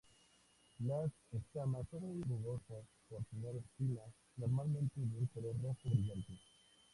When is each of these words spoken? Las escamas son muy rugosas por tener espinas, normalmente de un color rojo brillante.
Las 0.79 1.11
escamas 1.31 1.85
son 1.91 2.01
muy 2.03 2.23
rugosas 2.27 2.83
por 3.07 3.23
tener 3.25 3.55
espinas, 3.57 4.09
normalmente 4.35 4.95
de 4.99 5.15
un 5.15 5.27
color 5.27 5.53
rojo 5.61 5.77
brillante. 5.91 6.39